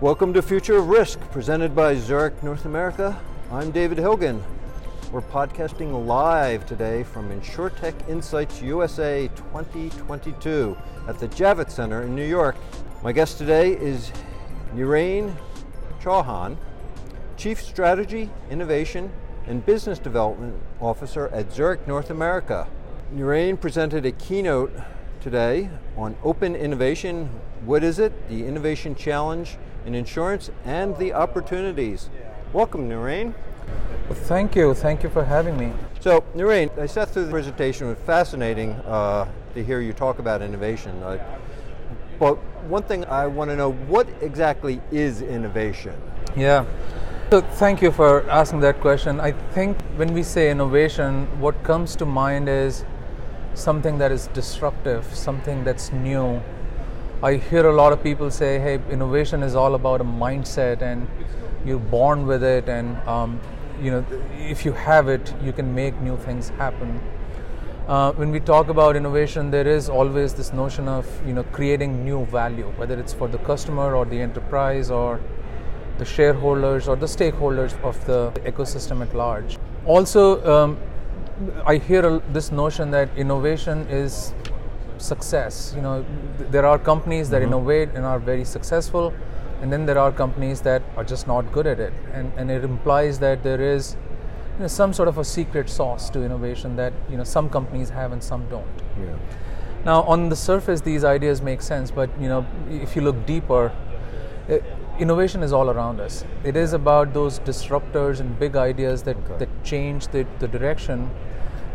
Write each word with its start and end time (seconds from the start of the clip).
Welcome 0.00 0.32
to 0.34 0.42
Future 0.42 0.76
of 0.76 0.86
Risk, 0.86 1.18
presented 1.32 1.74
by 1.74 1.96
Zurich 1.96 2.40
North 2.44 2.66
America. 2.66 3.20
I'm 3.50 3.72
David 3.72 3.98
Hilgen. 3.98 4.40
We're 5.10 5.22
podcasting 5.22 6.06
live 6.06 6.64
today 6.66 7.02
from 7.02 7.28
InsurTech 7.30 8.08
Insights 8.08 8.62
USA 8.62 9.28
2022 9.34 10.78
at 11.08 11.18
the 11.18 11.26
Javits 11.26 11.72
Center 11.72 12.04
in 12.04 12.14
New 12.14 12.24
York. 12.24 12.54
My 13.02 13.10
guest 13.10 13.38
today 13.38 13.72
is 13.72 14.12
Nirain 14.72 15.34
Chauhan, 16.00 16.56
Chief 17.36 17.60
Strategy, 17.60 18.30
Innovation, 18.52 19.10
and 19.48 19.66
Business 19.66 19.98
Development 19.98 20.54
Officer 20.80 21.26
at 21.30 21.52
Zurich 21.52 21.88
North 21.88 22.10
America. 22.10 22.68
Nirain 23.12 23.60
presented 23.60 24.06
a 24.06 24.12
keynote 24.12 24.72
today 25.20 25.70
on 25.96 26.16
open 26.22 26.54
innovation. 26.54 27.28
What 27.64 27.82
is 27.82 27.98
it? 27.98 28.28
The 28.28 28.46
Innovation 28.46 28.94
Challenge 28.94 29.56
in 29.84 29.94
insurance 29.94 30.50
and 30.64 30.96
the 30.96 31.12
opportunities. 31.12 32.10
Welcome, 32.52 32.88
Nirain. 32.88 33.34
Well, 34.08 34.18
thank 34.18 34.54
you. 34.56 34.74
Thank 34.74 35.02
you 35.02 35.10
for 35.10 35.24
having 35.24 35.56
me. 35.58 35.72
So, 36.00 36.22
Nirain, 36.34 36.76
I 36.78 36.86
sat 36.86 37.10
through 37.10 37.24
the 37.24 37.30
presentation. 37.30 37.86
It 37.86 37.90
was 37.90 37.98
fascinating 38.06 38.72
uh, 38.86 39.28
to 39.54 39.64
hear 39.64 39.80
you 39.80 39.92
talk 39.92 40.18
about 40.18 40.40
innovation. 40.42 41.02
Uh, 41.02 41.18
but 42.18 42.36
one 42.68 42.82
thing 42.82 43.04
I 43.06 43.26
want 43.26 43.50
to 43.50 43.56
know 43.56 43.72
what 43.72 44.08
exactly 44.20 44.80
is 44.90 45.22
innovation? 45.22 45.94
Yeah. 46.36 46.64
So, 47.30 47.42
thank 47.42 47.82
you 47.82 47.92
for 47.92 48.28
asking 48.30 48.60
that 48.60 48.80
question. 48.80 49.20
I 49.20 49.32
think 49.52 49.78
when 49.96 50.14
we 50.14 50.22
say 50.22 50.50
innovation, 50.50 51.26
what 51.40 51.62
comes 51.62 51.94
to 51.96 52.06
mind 52.06 52.48
is 52.48 52.84
something 53.58 53.98
that 53.98 54.12
is 54.12 54.28
disruptive, 54.28 55.04
something 55.14 55.64
that's 55.64 55.92
new, 55.92 56.40
I 57.22 57.34
hear 57.34 57.66
a 57.66 57.74
lot 57.74 57.92
of 57.92 58.00
people 58.02 58.30
say, 58.30 58.60
hey, 58.60 58.80
innovation 58.90 59.42
is 59.42 59.56
all 59.56 59.74
about 59.74 60.00
a 60.00 60.04
mindset 60.04 60.82
and 60.82 61.08
you're 61.64 61.80
born 61.80 62.26
with 62.26 62.44
it, 62.44 62.68
and 62.68 62.96
um, 63.08 63.40
you 63.82 63.90
know, 63.90 64.04
if 64.36 64.64
you 64.64 64.72
have 64.72 65.08
it, 65.08 65.34
you 65.42 65.52
can 65.52 65.74
make 65.74 66.00
new 66.00 66.16
things 66.16 66.50
happen. 66.50 67.00
Uh, 67.88 68.12
when 68.12 68.30
we 68.30 68.38
talk 68.38 68.68
about 68.68 68.94
innovation, 68.94 69.50
there 69.50 69.66
is 69.66 69.88
always 69.88 70.34
this 70.34 70.52
notion 70.52 70.86
of 70.86 71.06
you 71.26 71.32
know 71.32 71.42
creating 71.42 72.04
new 72.04 72.24
value, 72.26 72.72
whether 72.76 72.98
it's 72.98 73.12
for 73.12 73.26
the 73.26 73.38
customer 73.38 73.96
or 73.96 74.04
the 74.04 74.20
enterprise 74.20 74.90
or 74.90 75.20
the 75.98 76.04
shareholders 76.04 76.86
or 76.86 76.94
the 76.94 77.06
stakeholders 77.06 77.80
of 77.82 78.02
the 78.06 78.30
ecosystem 78.44 79.02
at 79.02 79.12
large. 79.14 79.58
Also, 79.84 80.44
um, 80.46 80.78
I 81.66 81.76
hear 81.76 82.18
this 82.32 82.50
notion 82.50 82.90
that 82.90 83.08
innovation 83.16 83.86
is 83.88 84.34
success. 84.98 85.72
You 85.76 85.82
know, 85.82 86.04
there 86.38 86.66
are 86.66 86.78
companies 86.78 87.30
that 87.30 87.42
mm-hmm. 87.42 87.52
innovate 87.52 87.88
and 87.94 88.04
are 88.04 88.18
very 88.18 88.44
successful, 88.44 89.14
and 89.62 89.72
then 89.72 89.86
there 89.86 89.98
are 89.98 90.10
companies 90.10 90.60
that 90.62 90.82
are 90.96 91.04
just 91.04 91.26
not 91.26 91.52
good 91.52 91.66
at 91.66 91.80
it, 91.80 91.92
and 92.12 92.32
and 92.36 92.50
it 92.50 92.64
implies 92.64 93.18
that 93.20 93.42
there 93.42 93.60
is 93.60 93.96
you 94.56 94.62
know, 94.62 94.66
some 94.66 94.92
sort 94.92 95.08
of 95.08 95.18
a 95.18 95.24
secret 95.24 95.70
sauce 95.70 96.10
to 96.10 96.24
innovation 96.24 96.76
that 96.76 96.92
you 97.08 97.16
know 97.16 97.24
some 97.24 97.48
companies 97.48 97.90
have 97.90 98.12
and 98.12 98.22
some 98.22 98.48
don't. 98.48 98.82
Yeah. 99.00 99.16
Now, 99.84 100.02
on 100.02 100.28
the 100.28 100.36
surface, 100.36 100.80
these 100.80 101.04
ideas 101.04 101.40
make 101.40 101.62
sense, 101.62 101.92
but 101.92 102.10
you 102.20 102.28
know, 102.28 102.46
if 102.68 102.96
you 102.96 103.02
look 103.02 103.26
deeper. 103.26 103.72
It, 104.48 104.64
innovation 104.98 105.42
is 105.44 105.52
all 105.52 105.70
around 105.70 106.00
us. 106.00 106.24
It 106.42 106.56
is 106.56 106.72
about 106.72 107.14
those 107.14 107.38
disruptors 107.40 108.18
and 108.18 108.36
big 108.38 108.56
ideas 108.56 109.04
that, 109.04 109.16
okay. 109.16 109.38
that 109.38 109.64
change 109.64 110.08
the, 110.08 110.26
the 110.40 110.48
direction 110.48 111.08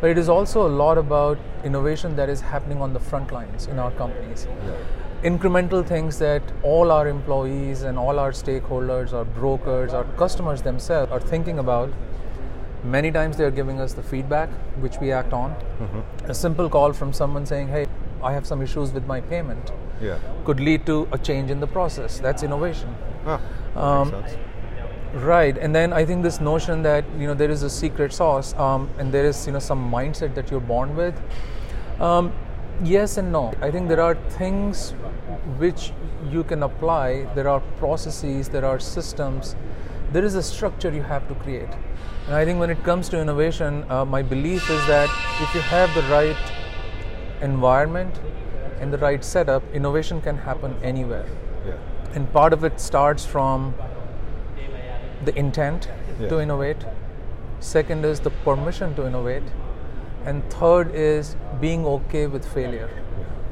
but 0.04 0.10
it 0.12 0.18
is 0.18 0.28
also 0.28 0.68
a 0.68 0.72
lot 0.80 0.98
about 0.98 1.40
innovation 1.64 2.18
that 2.18 2.28
is 2.28 2.42
happening 2.42 2.82
on 2.82 2.92
the 2.92 3.00
front 3.00 3.32
lines 3.32 3.68
in 3.68 3.80
our 3.80 3.92
companies. 3.92 4.46
Yeah. 4.66 5.30
Incremental 5.30 5.86
things 5.92 6.20
that 6.20 6.42
all 6.62 6.92
our 6.92 7.08
employees 7.08 7.84
and 7.84 7.98
all 7.98 8.20
our 8.20 8.34
stakeholders, 8.34 9.14
our 9.14 9.24
brokers, 9.24 9.94
our 9.94 10.04
customers 10.24 10.62
themselves 10.62 11.10
are 11.10 11.22
thinking 11.22 11.58
about. 11.58 11.94
Many 12.84 13.14
times 13.14 13.38
they 13.38 13.46
are 13.46 13.56
giving 13.62 13.80
us 13.80 13.94
the 13.94 14.04
feedback, 14.04 14.50
which 14.82 14.98
we 15.00 15.14
act 15.14 15.32
on. 15.32 15.52
Mm-hmm. 15.52 16.32
A 16.32 16.34
simple 16.34 16.70
call 16.70 16.92
from 16.92 17.14
someone 17.14 17.46
saying, 17.46 17.70
"Hey, 17.70 17.86
I 18.22 18.34
have 18.34 18.46
some 18.46 18.62
issues 18.62 18.92
with 18.92 19.08
my 19.14 19.22
payment," 19.22 19.72
yeah. 20.02 20.18
could 20.44 20.60
lead 20.60 20.86
to 20.92 20.98
a 21.14 21.18
change 21.30 21.50
in 21.50 21.62
the 21.62 21.72
process. 21.78 22.20
That's 22.20 22.44
innovation. 22.44 22.98
Ah, 23.26 23.40
um, 23.88 24.12
Right, 25.14 25.56
and 25.60 25.76
then 25.76 25.94
I 25.94 26.06
think 26.06 26.24
this 26.24 26.42
notion 26.42 26.82
that 26.84 27.06
you 27.20 27.28
know 27.28 27.36
there 27.36 27.52
is 27.52 27.62
a 27.62 27.70
secret 27.70 28.12
sauce, 28.12 28.56
um, 28.56 28.90
and 28.98 29.12
there 29.12 29.26
is 29.26 29.46
you 29.46 29.54
know 29.54 29.60
some 29.60 29.92
mindset 29.92 30.34
that 30.34 30.50
you're 30.50 30.60
born 30.60 30.96
with. 30.96 31.20
Um, 32.00 32.34
yes 32.84 33.18
and 33.18 33.32
no. 33.32 33.54
I 33.62 33.70
think 33.70 33.90
there 33.90 34.02
are 34.02 34.16
things 34.38 34.92
which 35.58 35.92
you 36.32 36.44
can 36.44 36.64
apply. 36.64 37.26
There 37.36 37.48
are 37.48 37.60
processes. 37.78 38.50
There 38.50 38.66
are 38.66 38.80
systems. 38.80 39.56
There 40.12 40.26
is 40.26 40.34
a 40.34 40.44
structure 40.44 40.92
you 40.92 41.04
have 41.04 41.28
to 41.28 41.36
create. 41.36 41.70
And 42.28 42.36
I 42.36 42.46
think 42.46 42.60
when 42.60 42.70
it 42.70 42.84
comes 42.84 43.10
to 43.10 43.20
innovation, 43.20 43.86
uh, 43.92 44.06
my 44.06 44.22
belief 44.22 44.70
is 44.70 44.88
that 44.88 45.10
if 45.42 45.54
you 45.54 45.62
have 45.62 45.94
the 45.94 46.04
right 46.04 46.38
environment 47.42 48.20
and 48.80 48.92
the 48.92 48.98
right 48.98 49.24
setup, 49.24 49.64
innovation 49.74 50.22
can 50.22 50.38
happen 50.38 50.76
anywhere. 50.82 51.26
Yeah. 51.66 51.78
And 52.16 52.32
part 52.32 52.54
of 52.54 52.64
it 52.64 52.80
starts 52.80 53.26
from 53.26 53.74
the 55.26 55.38
intent 55.38 55.90
yeah. 56.20 56.30
to 56.30 56.40
innovate. 56.40 56.78
Second 57.60 58.06
is 58.06 58.20
the 58.20 58.30
permission 58.30 58.96
to 58.96 59.06
innovate. 59.08 59.44
And 60.26 60.44
third 60.50 60.94
is 60.94 61.36
being 61.60 61.86
okay 61.86 62.28
with 62.28 62.46
failure, 62.46 62.90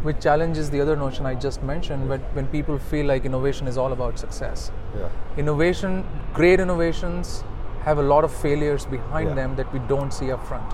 which 0.03 0.21
challenges 0.21 0.69
the 0.69 0.79
other 0.79 0.95
notion 0.95 1.25
I 1.25 1.35
just 1.35 1.61
mentioned. 1.63 2.07
But 2.07 2.21
when 2.33 2.47
people 2.47 2.77
feel 2.77 3.05
like 3.05 3.25
innovation 3.25 3.67
is 3.67 3.77
all 3.77 3.91
about 3.91 4.19
success, 4.19 4.71
yeah. 4.97 5.09
innovation, 5.37 6.05
great 6.33 6.59
innovations, 6.59 7.43
have 7.81 7.97
a 7.97 8.03
lot 8.03 8.23
of 8.23 8.33
failures 8.33 8.85
behind 8.85 9.29
yeah. 9.29 9.35
them 9.35 9.55
that 9.55 9.71
we 9.73 9.79
don't 9.79 10.13
see 10.13 10.31
up 10.31 10.45
front. 10.47 10.71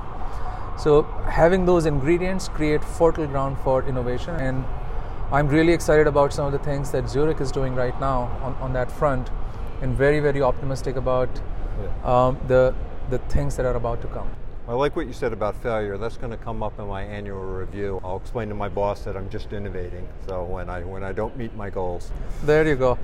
So 0.77 1.03
having 1.25 1.65
those 1.65 1.87
ingredients 1.87 2.47
create 2.47 2.83
fertile 2.83 3.25
ground 3.25 3.57
for 3.63 3.83
innovation, 3.83 4.35
and 4.35 4.63
I'm 5.31 5.47
really 5.47 5.73
excited 5.73 6.05
about 6.05 6.31
some 6.31 6.45
of 6.45 6.51
the 6.51 6.59
things 6.59 6.91
that 6.91 7.09
Zurich 7.09 7.41
is 7.41 7.51
doing 7.51 7.73
right 7.73 7.99
now 7.99 8.29
on, 8.43 8.53
on 8.61 8.73
that 8.73 8.91
front 8.91 9.29
and 9.81 9.95
very 9.95 10.19
very 10.19 10.41
optimistic 10.41 10.95
about 10.95 11.29
yeah. 11.81 12.27
um, 12.27 12.37
the 12.47 12.73
the 13.09 13.19
things 13.29 13.55
that 13.55 13.65
are 13.65 13.75
about 13.75 14.01
to 14.01 14.07
come. 14.07 14.29
I 14.67 14.73
like 14.73 14.97
what 14.97 15.07
you 15.07 15.13
said 15.13 15.31
about 15.31 15.55
failure. 15.63 15.97
That's 15.97 16.17
going 16.17 16.31
to 16.31 16.37
come 16.37 16.61
up 16.61 16.77
in 16.77 16.87
my 16.87 17.01
annual 17.01 17.39
review. 17.39 18.01
I'll 18.03 18.17
explain 18.17 18.49
to 18.49 18.55
my 18.55 18.67
boss 18.67 18.99
that 19.05 19.15
I'm 19.15 19.29
just 19.29 19.53
innovating. 19.53 20.05
So 20.27 20.43
when 20.43 20.69
I 20.69 20.81
when 20.81 21.05
I 21.05 21.13
don't 21.13 21.37
meet 21.37 21.55
my 21.55 21.69
goals, 21.69 22.11
there 22.43 22.67
you 22.67 22.75
go. 22.75 22.99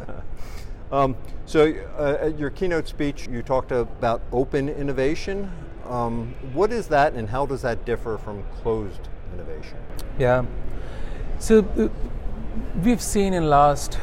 um, 0.92 1.16
so 1.44 1.74
uh, 1.98 2.18
at 2.20 2.38
your 2.38 2.50
keynote 2.50 2.86
speech, 2.86 3.26
you 3.26 3.42
talked 3.42 3.72
about 3.72 4.22
open 4.30 4.68
innovation. 4.68 5.50
Um, 5.88 6.34
what 6.52 6.70
is 6.70 6.86
that, 6.88 7.14
and 7.14 7.28
how 7.28 7.46
does 7.46 7.62
that 7.62 7.84
differ 7.84 8.16
from 8.18 8.44
closed 8.62 9.08
innovation? 9.34 9.78
Yeah. 10.20 10.44
So 11.40 11.64
uh, 11.76 11.88
we've 12.84 13.02
seen 13.02 13.34
in 13.34 13.50
last 13.50 13.98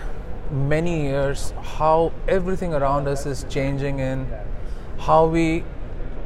many 0.53 1.02
years 1.03 1.52
how 1.78 2.14
everything 2.28 2.74
around 2.74 3.08
us 3.08 3.25
is 3.25 3.46
changing 3.50 4.00
in 4.00 4.28
how 5.00 5.25
we 5.25 5.64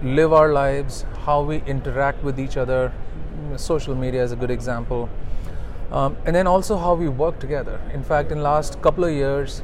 live 0.04 0.34
our 0.34 0.52
lives, 0.52 1.06
how 1.24 1.42
we 1.42 1.64
interact 1.66 2.24
with 2.24 2.40
each 2.40 2.58
other. 2.58 2.92
Social 3.56 3.96
media 3.96 4.24
is 4.24 4.32
a 4.32 4.36
good 4.36 4.52
example. 4.52 5.10
Um, 5.92 6.18
and 6.26 6.36
then 6.36 6.46
also 6.48 6.78
how 6.78 6.94
we 6.94 7.08
work 7.08 7.40
together. 7.40 7.80
In 7.94 8.04
fact, 8.04 8.32
in 8.32 8.44
last 8.44 8.82
couple 8.82 9.06
of 9.06 9.14
years, 9.14 9.64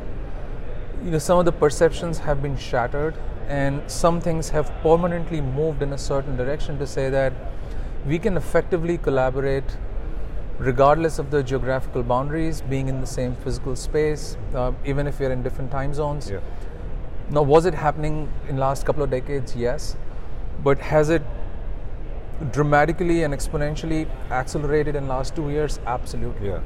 you 1.04 1.12
know, 1.12 1.20
some 1.20 1.38
of 1.38 1.46
the 1.46 1.52
perceptions 1.52 2.20
have 2.20 2.42
been 2.42 2.58
shattered, 2.58 3.16
and 3.50 3.82
some 3.92 4.22
things 4.22 4.50
have 4.50 4.72
permanently 4.82 5.42
moved 5.42 5.82
in 5.82 5.92
a 5.92 5.98
certain 5.98 6.38
direction 6.38 6.80
to 6.80 6.88
say 6.88 7.10
that 7.10 7.34
we 8.08 8.18
can 8.18 8.38
effectively 8.38 8.98
collaborate 8.98 9.78
regardless 10.60 11.20
of 11.20 11.32
the 11.32 11.44
geographical 11.44 12.04
boundaries, 12.04 12.62
being 12.62 12.88
in 12.88 13.02
the 13.02 13.08
same 13.08 13.36
physical 13.36 13.76
space, 13.76 14.38
uh, 14.54 14.72
even 14.86 15.08
if 15.08 15.20
you're 15.20 15.32
in 15.32 15.44
different 15.44 15.72
time 15.72 15.94
zones. 15.94 16.30
Yeah. 16.30 16.40
Now, 17.30 17.42
was 17.42 17.66
it 17.66 17.74
happening 17.74 18.32
in 18.48 18.58
last 18.58 18.86
couple 18.86 19.04
of 19.04 19.10
decades? 19.10 19.56
Yes, 19.56 19.96
but 20.64 20.78
has 20.80 21.10
it 21.10 21.24
dramatically 22.52 23.24
and 23.24 23.34
exponentially 23.34 24.08
accelerated 24.30 24.96
in 24.96 25.08
last 25.08 25.36
two 25.36 25.50
years? 25.50 25.80
Absolutely. 25.86 26.50
Yeah. 26.50 26.60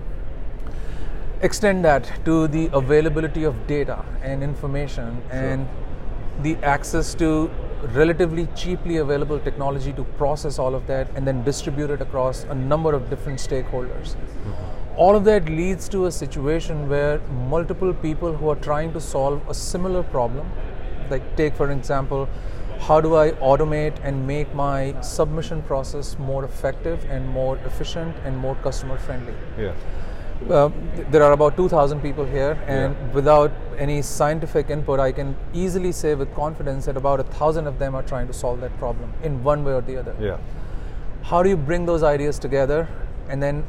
Extend 1.41 1.85
that 1.85 2.11
to 2.25 2.47
the 2.47 2.69
availability 2.73 3.43
of 3.43 3.67
data 3.67 4.03
and 4.23 4.43
information 4.43 5.21
sure. 5.29 5.39
and 5.39 5.67
the 6.41 6.55
access 6.57 7.13
to 7.15 7.51
relatively 7.93 8.47
cheaply 8.55 8.97
available 8.97 9.39
technology 9.39 9.93
to 9.93 10.03
process 10.03 10.57
all 10.59 10.75
of 10.75 10.87
that 10.87 11.09
and 11.15 11.27
then 11.27 11.43
distribute 11.43 11.89
it 11.89 12.01
across 12.01 12.43
a 12.45 12.55
number 12.55 12.93
of 12.93 13.09
different 13.09 13.39
stakeholders. 13.39 14.15
Mm-hmm. 14.15 14.97
All 14.97 15.15
of 15.15 15.25
that 15.25 15.45
leads 15.45 15.87
to 15.89 16.07
a 16.07 16.11
situation 16.11 16.89
where 16.89 17.19
multiple 17.49 17.93
people 17.93 18.35
who 18.35 18.49
are 18.49 18.55
trying 18.55 18.93
to 18.93 18.99
solve 18.99 19.47
a 19.47 19.53
similar 19.53 20.01
problem, 20.01 20.49
like 21.09 21.37
take 21.37 21.55
for 21.55 21.71
example, 21.71 22.27
how 22.79 23.01
do 23.01 23.15
I 23.15 23.31
automate 23.31 23.97
and 24.03 24.25
make 24.25 24.53
my 24.53 24.99
submission 25.01 25.61
process 25.63 26.17
more 26.17 26.43
effective 26.45 27.05
and 27.09 27.27
more 27.27 27.57
efficient 27.65 28.15
and 28.23 28.37
more 28.37 28.55
customer 28.55 28.97
friendly? 28.97 29.33
Yeah. 29.57 29.73
Uh, 30.49 30.69
there 31.11 31.23
are 31.23 31.31
about 31.33 31.57
2,000 31.57 31.99
people 32.01 32.23
here, 32.23 32.57
and 32.67 32.95
Yeah. 32.95 33.13
without 33.13 33.51
any 33.77 34.01
scientific 34.01 34.69
input, 34.69 34.99
I 34.99 35.11
can 35.11 35.35
easily 35.53 35.91
say 35.91 36.13
with 36.15 36.33
confidence 36.35 36.85
that 36.85 36.95
about 36.97 37.19
a 37.19 37.23
thousand 37.23 37.67
of 37.67 37.79
them 37.79 37.95
are 37.95 38.03
trying 38.03 38.27
to 38.27 38.33
solve 38.33 38.61
that 38.61 38.77
problem 38.77 39.13
in 39.23 39.43
one 39.43 39.65
way 39.65 39.73
or 39.73 39.81
the 39.81 39.97
other. 39.97 40.13
Yeah. 40.19 40.37
How 41.23 41.41
do 41.43 41.49
you 41.49 41.57
bring 41.57 41.85
those 41.85 42.03
ideas 42.03 42.39
together 42.39 42.87
and 43.29 43.41
then 43.43 43.63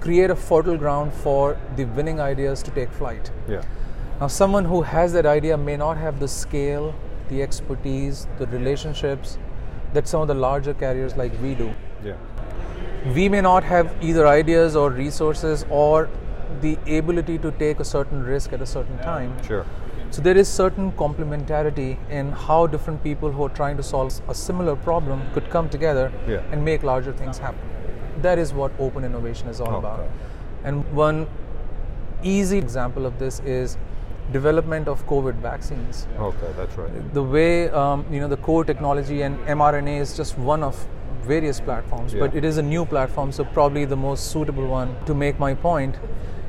create 0.00 0.30
a 0.30 0.36
fertile 0.36 0.76
ground 0.76 1.12
for 1.12 1.56
the 1.74 1.84
winning 1.84 2.20
ideas 2.20 2.62
to 2.62 2.70
take 2.70 2.90
flight? 2.92 3.30
Yeah. 3.48 3.62
Now, 4.20 4.28
someone 4.28 4.64
who 4.66 4.82
has 4.82 5.12
that 5.14 5.26
idea 5.26 5.56
may 5.56 5.76
not 5.76 5.96
have 5.96 6.20
the 6.20 6.28
scale, 6.28 6.94
the 7.28 7.42
expertise, 7.42 8.26
the 8.38 8.46
relationships 8.46 9.38
that 9.94 10.06
some 10.06 10.20
of 10.20 10.28
the 10.28 10.34
larger 10.34 10.74
carriers 10.74 11.16
like 11.16 11.32
we 11.42 11.54
do. 11.54 11.70
Yeah. 12.04 12.12
We 13.14 13.28
may 13.28 13.40
not 13.40 13.62
have 13.64 13.94
either 14.02 14.26
ideas 14.26 14.74
or 14.76 14.90
resources 14.90 15.64
or 15.70 16.08
the 16.60 16.78
ability 16.98 17.38
to 17.38 17.50
take 17.52 17.80
a 17.80 17.84
certain 17.84 18.22
risk 18.22 18.52
at 18.52 18.60
a 18.62 18.66
certain 18.66 18.98
time. 18.98 19.34
Sure. 19.44 19.64
So 20.10 20.22
there 20.22 20.36
is 20.36 20.48
certain 20.48 20.92
complementarity 20.92 21.96
in 22.10 22.32
how 22.32 22.66
different 22.66 23.02
people 23.02 23.30
who 23.30 23.44
are 23.44 23.48
trying 23.50 23.76
to 23.76 23.82
solve 23.82 24.20
a 24.28 24.34
similar 24.34 24.76
problem 24.76 25.22
could 25.34 25.50
come 25.50 25.68
together 25.68 26.12
Yeah. 26.26 26.40
and 26.52 26.64
make 26.64 26.82
larger 26.82 27.12
things 27.12 27.38
happen. 27.38 27.60
That 28.22 28.38
is 28.38 28.54
what 28.54 28.72
open 28.78 29.04
innovation 29.04 29.48
is 29.48 29.60
all 29.60 29.68
Okay. 29.68 29.78
about. 29.78 30.04
And 30.64 30.84
one 30.94 31.26
easy 32.22 32.58
example 32.58 33.04
of 33.06 33.18
this 33.18 33.40
is 33.40 33.76
development 34.32 34.88
of 34.88 35.06
COVID 35.06 35.34
vaccines. 35.34 36.06
Okay, 36.18 36.52
that's 36.56 36.76
right. 36.78 37.14
The 37.14 37.22
way 37.22 37.68
um, 37.70 38.04
you 38.10 38.20
know 38.20 38.28
the 38.28 38.36
core 38.38 38.64
technology 38.64 39.22
and 39.22 39.38
mRNA 39.46 40.00
is 40.00 40.16
just 40.16 40.38
one 40.38 40.62
of 40.62 40.86
various 41.26 41.60
platforms, 41.60 42.14
but 42.14 42.34
it 42.34 42.44
is 42.44 42.58
a 42.58 42.62
new 42.62 42.84
platform, 42.84 43.32
so 43.32 43.44
probably 43.44 43.84
the 43.84 43.96
most 43.96 44.30
suitable 44.30 44.66
one 44.66 44.94
to 45.06 45.14
make 45.14 45.38
my 45.38 45.54
point. 45.54 45.98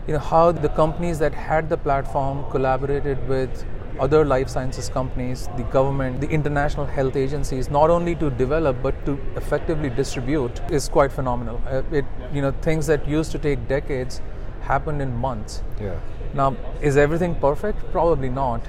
You 0.07 0.13
know 0.13 0.19
how 0.19 0.51
the 0.51 0.69
companies 0.69 1.19
that 1.19 1.33
had 1.33 1.69
the 1.69 1.77
platform 1.77 2.45
collaborated 2.51 3.27
with 3.27 3.65
other 3.99 4.23
life 4.23 4.49
sciences 4.49 4.89
companies, 4.89 5.47
the 5.57 5.63
government, 5.63 6.21
the 6.21 6.29
international 6.29 6.85
health 6.85 7.15
agencies, 7.15 7.69
not 7.69 7.89
only 7.89 8.15
to 8.15 8.29
develop 8.29 8.81
but 8.81 9.05
to 9.05 9.19
effectively 9.35 9.89
distribute, 9.89 10.61
is 10.69 10.87
quite 10.87 11.11
phenomenal. 11.11 11.61
Uh, 11.67 11.81
it 11.91 12.05
you 12.33 12.41
know 12.41 12.51
things 12.61 12.87
that 12.87 13.07
used 13.07 13.31
to 13.31 13.39
take 13.39 13.67
decades 13.67 14.21
happened 14.61 15.01
in 15.01 15.15
months. 15.15 15.63
Yeah. 15.81 15.99
Now, 16.33 16.55
is 16.81 16.97
everything 16.97 17.35
perfect? 17.35 17.91
Probably 17.91 18.29
not. 18.29 18.61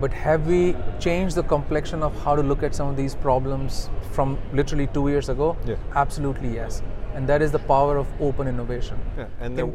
But 0.00 0.14
have 0.14 0.46
we 0.46 0.74
changed 0.98 1.36
the 1.36 1.42
complexion 1.42 2.02
of 2.02 2.18
how 2.24 2.34
to 2.34 2.42
look 2.42 2.62
at 2.62 2.74
some 2.74 2.88
of 2.88 2.96
these 2.96 3.14
problems 3.14 3.90
from 4.12 4.38
literally 4.54 4.86
two 4.86 5.08
years 5.08 5.28
ago? 5.28 5.56
Yeah. 5.66 5.76
Absolutely 5.94 6.54
yes. 6.54 6.82
And 7.14 7.28
that 7.28 7.42
is 7.42 7.52
the 7.52 7.58
power 7.58 7.98
of 7.98 8.06
open 8.20 8.48
innovation. 8.48 8.98
Yeah, 9.18 9.26
and 9.40 9.58
there, 9.58 9.70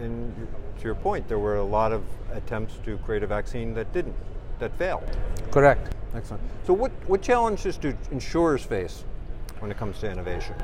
and 0.00 0.34
to 0.78 0.84
your 0.84 0.94
point, 0.94 1.28
there 1.28 1.38
were 1.38 1.56
a 1.56 1.64
lot 1.64 1.92
of 1.92 2.02
attempts 2.32 2.78
to 2.84 2.96
create 2.98 3.22
a 3.22 3.26
vaccine 3.26 3.74
that 3.74 3.92
didn't, 3.92 4.16
that 4.58 4.76
failed. 4.78 5.04
Correct. 5.50 5.94
Excellent. 6.14 6.42
So, 6.66 6.72
what 6.72 6.92
what 7.06 7.22
challenges 7.22 7.76
do 7.78 7.96
insurers 8.10 8.62
face 8.62 9.04
when 9.60 9.70
it 9.70 9.78
comes 9.78 9.98
to 10.00 10.10
innovation? 10.10 10.54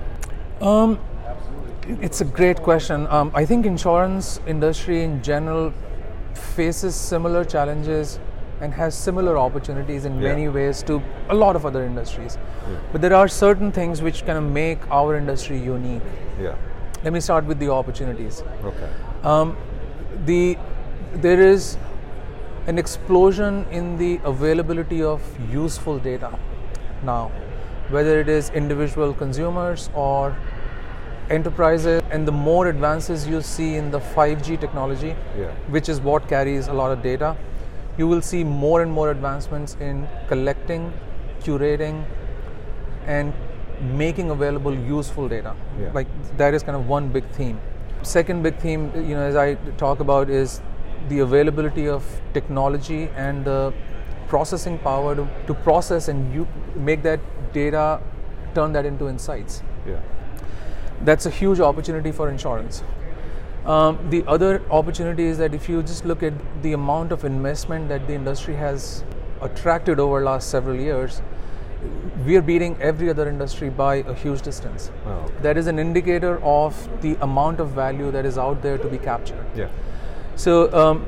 Um, 0.61 0.99
it's 2.03 2.21
a 2.21 2.25
great 2.25 2.63
question. 2.63 3.07
Um, 3.07 3.31
I 3.35 3.45
think 3.47 3.67
insurance 3.67 4.41
industry 4.47 5.05
in 5.05 5.23
general 5.23 5.73
faces 6.35 6.95
similar 6.95 7.45
challenges 7.45 8.19
and 8.61 8.75
has 8.75 8.95
similar 8.95 9.39
opportunities 9.39 10.05
in 10.05 10.15
Yeah. 10.21 10.29
many 10.29 10.49
ways 10.49 10.83
to 10.85 11.01
a 11.31 11.35
lot 11.35 11.57
of 11.57 11.67
other 11.67 11.83
industries. 11.85 12.39
But 12.93 13.01
there 13.01 13.15
are 13.15 13.29
certain 13.29 13.73
things 13.73 14.03
which 14.03 14.25
kind 14.27 14.39
of 14.39 14.45
make 14.45 14.79
our 14.91 15.17
industry 15.17 15.59
unique. 15.59 16.03
Yeah. 16.41 16.55
Let 17.05 17.13
me 17.13 17.21
start 17.21 17.45
with 17.45 17.59
the 17.59 17.71
opportunities. 17.71 18.43
Okay. 18.65 18.89
Um, 19.25 19.57
the 20.27 20.59
there 21.15 21.41
is 21.41 21.77
an 22.67 22.79
explosion 22.79 23.65
in 23.71 23.97
the 23.99 24.21
availability 24.25 25.03
of 25.03 25.23
useful 25.53 25.99
data 25.99 26.31
now, 27.03 27.31
whether 27.89 28.21
it 28.21 28.29
is 28.29 28.51
individual 28.51 29.15
consumers 29.15 29.89
or 29.95 30.35
enterprises, 31.31 32.03
and 32.11 32.27
the 32.27 32.33
more 32.33 32.67
advances 32.69 33.27
you 33.27 33.41
see 33.41 33.77
in 33.77 33.91
the 33.91 34.01
5G 34.01 34.57
technology, 34.57 35.15
Yeah. 35.39 35.47
which 35.69 35.89
is 35.89 36.01
what 36.01 36.29
carries 36.29 36.69
a 36.69 36.73
lot 36.73 36.91
of 36.93 37.03
data, 37.03 37.37
you 37.99 38.07
will 38.07 38.23
see 38.23 38.45
more 38.45 38.83
and 38.83 38.91
more 38.91 39.11
advancements 39.11 39.77
in 39.81 40.09
collecting, 40.29 40.93
curating, 41.41 42.05
and 43.07 43.33
making 43.93 44.31
available 44.31 44.75
useful 44.75 45.29
data. 45.29 45.55
Yeah. 45.81 45.91
Like 45.93 46.07
that 46.37 46.55
is 46.55 46.63
kind 46.63 46.77
of 46.77 46.89
one 46.89 47.09
big 47.09 47.29
theme. 47.31 47.61
Second 48.03 48.43
big 48.43 48.59
theme, 48.59 48.93
you 48.95 49.15
know, 49.15 49.23
as 49.23 49.37
I 49.37 49.55
talk 49.77 50.01
about, 50.01 50.31
is 50.31 50.61
the 51.09 51.21
availability 51.21 51.89
of 51.89 52.05
technology 52.35 53.09
and 53.17 53.45
the 53.45 53.73
processing 54.29 54.79
power 54.79 55.15
to, 55.17 55.29
to 55.47 55.55
process 55.55 56.09
and 56.09 56.33
you 56.35 56.47
make 56.77 57.03
that 57.03 57.21
data, 57.53 58.01
turn 58.55 58.73
that 58.73 58.85
into 58.85 59.09
insights 59.09 59.63
Yeah. 59.87 60.01
that's 61.03 61.27
a 61.27 61.31
huge 61.31 61.61
opportunity 61.61 62.13
for 62.13 62.29
insurance. 62.29 62.83
Um, 63.65 63.99
the 64.11 64.25
other 64.27 64.63
opportunity 64.71 65.25
is 65.25 65.39
that 65.39 65.55
if 65.55 65.69
you 65.69 65.83
just 65.83 66.05
look 66.05 66.23
at 66.23 66.33
the 66.63 66.73
amount 66.73 67.13
of 67.13 67.25
investment 67.25 67.89
that 67.89 68.07
the 68.07 68.15
industry 68.15 68.55
has 68.55 69.05
attracted 69.41 70.01
over 70.01 70.23
last 70.23 70.49
several 70.51 70.77
years, 70.77 71.21
we 72.27 72.37
are 72.37 72.43
beating 72.43 72.77
every 72.81 73.09
other 73.11 73.29
industry 73.29 73.71
by 73.71 73.97
a 73.97 74.15
huge 74.15 74.43
distance. 74.43 74.91
Oh. 75.07 75.31
That 75.43 75.57
is 75.57 75.67
an 75.67 75.79
indicator 75.79 76.43
of 76.43 76.89
the 77.03 77.17
amount 77.21 77.61
of 77.61 77.71
value 77.71 78.11
that 78.11 78.25
is 78.25 78.39
out 78.39 78.63
there 78.63 78.79
to 78.79 78.89
be 78.89 78.99
captured. 78.99 79.47
Yeah. 79.55 79.69
So, 80.35 80.73
um, 80.73 81.07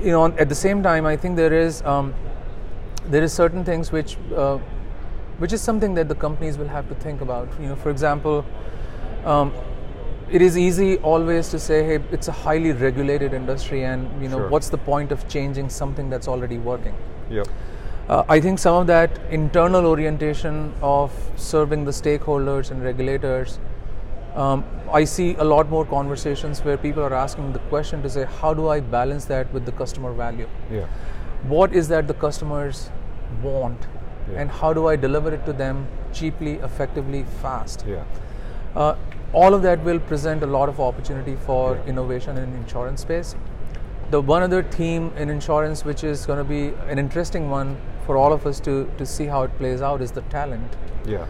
you 0.00 0.10
know, 0.10 0.26
at 0.26 0.48
the 0.48 0.54
same 0.54 0.82
time, 0.82 1.06
I 1.06 1.16
think 1.16 1.36
there 1.36 1.52
is 1.52 1.82
um, 1.82 2.14
there 3.06 3.22
is 3.22 3.32
certain 3.32 3.64
things 3.64 3.92
which 3.92 4.16
uh, 4.36 4.58
which 5.38 5.52
is 5.52 5.60
something 5.60 5.94
that 5.94 6.08
the 6.08 6.14
companies 6.14 6.58
will 6.58 6.68
have 6.68 6.88
to 6.88 6.94
think 6.96 7.20
about. 7.20 7.48
You 7.60 7.68
know, 7.68 7.76
for 7.76 7.90
example, 7.90 8.44
um, 9.24 9.52
it 10.32 10.42
is 10.42 10.56
easy 10.58 10.98
always 10.98 11.48
to 11.50 11.58
say, 11.58 11.82
"Hey, 11.84 11.98
it's 12.10 12.28
a 12.28 12.32
highly 12.32 12.72
regulated 12.72 13.34
industry, 13.34 13.84
and 13.84 14.22
you 14.22 14.28
know, 14.28 14.38
Sure. 14.38 14.48
what's 14.48 14.70
the 14.70 14.78
point 14.78 15.12
of 15.12 15.26
changing 15.28 15.68
something 15.68 16.10
that's 16.14 16.28
already 16.28 16.58
working?" 16.58 16.94
Yep. 17.30 17.46
Uh, 18.08 18.24
I 18.28 18.40
think 18.40 18.58
some 18.58 18.74
of 18.76 18.86
that 18.88 19.18
internal 19.30 19.86
orientation 19.86 20.72
of 20.82 21.12
serving 21.36 21.84
the 21.84 21.92
stakeholders 21.92 22.70
and 22.70 22.82
regulators, 22.82 23.58
um, 24.34 24.64
I 24.92 25.04
see 25.04 25.36
a 25.36 25.44
lot 25.44 25.70
more 25.70 25.84
conversations 25.84 26.64
where 26.64 26.76
people 26.76 27.02
are 27.02 27.14
asking 27.14 27.52
the 27.52 27.60
question 27.70 28.02
to 28.02 28.10
say, 28.10 28.26
how 28.40 28.52
do 28.54 28.68
I 28.68 28.80
balance 28.80 29.24
that 29.26 29.52
with 29.52 29.64
the 29.66 29.72
customer 29.72 30.12
value? 30.12 30.48
Yeah. 30.70 30.86
What 31.48 31.72
is 31.72 31.88
that 31.88 32.08
the 32.08 32.14
customers 32.14 32.90
want? 33.42 33.86
Yeah. 34.30 34.40
And 34.40 34.50
how 34.50 34.72
do 34.72 34.86
I 34.88 34.96
deliver 34.96 35.32
it 35.34 35.46
to 35.46 35.52
them 35.52 35.86
cheaply, 36.12 36.54
effectively, 36.54 37.24
fast? 37.40 37.84
Yeah. 37.86 38.04
Uh, 38.74 38.94
all 39.32 39.54
of 39.54 39.62
that 39.62 39.82
will 39.84 39.98
present 39.98 40.42
a 40.42 40.46
lot 40.46 40.68
of 40.68 40.80
opportunity 40.80 41.36
for 41.46 41.74
Yeah. 41.74 41.90
innovation 41.92 42.36
in 42.36 42.54
insurance 42.54 43.00
space. 43.00 43.34
The 44.10 44.20
one 44.20 44.42
other 44.42 44.62
theme 44.62 45.10
in 45.16 45.30
insurance, 45.30 45.84
which 45.84 46.04
is 46.04 46.26
going 46.26 46.38
to 46.38 46.44
be 46.44 46.74
an 46.88 46.98
interesting 46.98 47.48
one 47.50 47.76
for 48.06 48.16
all 48.16 48.32
of 48.32 48.46
us 48.46 48.60
to, 48.60 48.90
to 48.98 49.06
see 49.06 49.26
how 49.26 49.42
it 49.44 49.56
plays 49.58 49.80
out, 49.80 50.02
is 50.02 50.10
the 50.12 50.20
talent. 50.22 50.76
Yeah. 51.06 51.24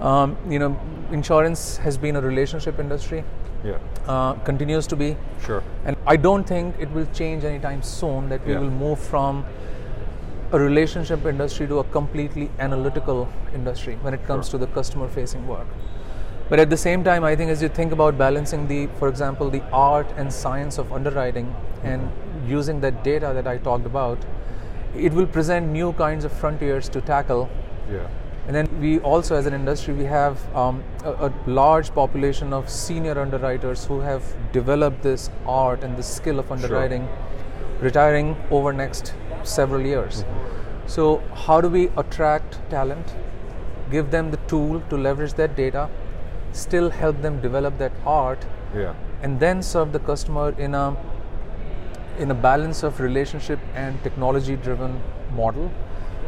Um, 0.00 0.36
you 0.48 0.58
know, 0.58 0.76
insurance 1.12 1.76
has 1.76 1.96
been 1.96 2.16
a 2.16 2.20
relationship 2.20 2.80
industry, 2.80 3.22
Yeah. 3.62 3.78
uh, 4.08 4.32
continues 4.44 4.88
to 4.88 4.96
be, 4.96 5.16
Sure. 5.40 5.62
and 5.84 5.96
I 6.06 6.16
don't 6.16 6.44
think 6.44 6.74
it 6.80 6.90
will 6.90 7.06
change 7.12 7.44
anytime 7.44 7.82
soon. 7.82 8.28
That 8.30 8.44
we 8.44 8.52
Yeah. 8.54 8.58
will 8.60 8.70
move 8.70 8.98
from 8.98 9.44
a 10.52 10.58
relationship 10.58 11.24
industry 11.26 11.66
to 11.68 11.78
a 11.78 11.84
completely 11.84 12.50
analytical 12.58 13.28
industry 13.54 13.96
when 14.02 14.12
it 14.12 14.26
comes 14.26 14.48
Sure. 14.48 14.58
to 14.58 14.66
the 14.66 14.72
customer 14.72 15.06
facing 15.08 15.46
work. 15.46 15.66
But 16.48 16.58
at 16.58 16.68
the 16.68 16.76
same 16.76 17.02
time, 17.02 17.24
I 17.24 17.34
think 17.34 17.50
as 17.50 17.62
you 17.62 17.68
think 17.68 17.92
about 17.92 18.18
balancing 18.18 18.66
the, 18.68 18.88
for 18.98 19.08
example, 19.08 19.48
the 19.48 19.62
art 19.70 20.06
and 20.16 20.32
science 20.32 20.76
of 20.76 20.92
underwriting 20.92 21.54
and 21.82 22.10
using 22.46 22.80
that 22.80 23.02
data 23.02 23.32
that 23.34 23.46
I 23.46 23.56
talked 23.58 23.86
about, 23.86 24.18
it 24.94 25.12
will 25.12 25.26
present 25.26 25.68
new 25.68 25.92
kinds 25.94 26.24
of 26.24 26.32
frontiers 26.32 26.88
to 26.90 27.00
tackle. 27.00 27.48
Yeah. 27.90 28.06
And 28.46 28.54
then 28.54 28.68
we 28.78 28.98
also, 29.00 29.36
as 29.36 29.46
an 29.46 29.54
industry, 29.54 29.94
we 29.94 30.04
have 30.04 30.54
um, 30.54 30.84
a, 31.02 31.28
a 31.28 31.32
large 31.46 31.94
population 31.94 32.52
of 32.52 32.68
senior 32.68 33.18
underwriters 33.18 33.86
who 33.86 34.00
have 34.00 34.22
developed 34.52 35.02
this 35.02 35.30
art 35.46 35.82
and 35.82 35.96
this 35.96 36.06
skill 36.06 36.38
of 36.38 36.52
underwriting, 36.52 37.08
retiring 37.80 38.36
over 38.50 38.70
next 38.74 39.14
several 39.44 39.80
years. 39.80 40.26
So, 40.86 41.22
how 41.32 41.62
do 41.62 41.70
we 41.70 41.88
attract 41.96 42.58
talent, 42.68 43.14
give 43.90 44.10
them 44.10 44.30
the 44.30 44.36
tool 44.48 44.82
to 44.90 44.96
leverage 44.98 45.32
that 45.34 45.56
data, 45.56 45.88
still 46.54 46.90
help 46.90 47.20
them 47.22 47.40
develop 47.40 47.78
that 47.78 47.92
art, 48.06 48.46
Yeah. 48.74 48.94
and 49.22 49.40
then 49.40 49.62
serve 49.62 49.92
the 49.92 49.98
customer 49.98 50.54
in 50.58 50.74
a 50.74 50.96
in 52.18 52.30
a 52.30 52.34
balance 52.34 52.84
of 52.84 53.00
relationship 53.00 53.58
and 53.74 54.00
technology 54.04 54.54
driven 54.56 55.00
model 55.36 55.70